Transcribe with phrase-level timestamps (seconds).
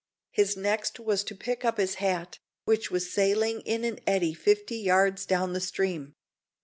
[0.31, 4.77] His next was to pick up his hat, which was sailing in an eddy fifty
[4.77, 6.15] yards down the stream.